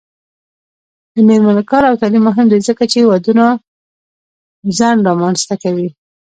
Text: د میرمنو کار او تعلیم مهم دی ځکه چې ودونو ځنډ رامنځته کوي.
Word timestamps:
د 1.13 1.15
میرمنو 1.27 1.61
کار 1.71 1.83
او 1.89 1.99
تعلیم 2.01 2.23
مهم 2.29 2.45
دی 2.49 2.59
ځکه 2.67 2.83
چې 2.91 2.99
ودونو 3.09 3.47
ځنډ 4.77 4.99
رامنځته 5.07 5.55
کوي. 5.63 5.87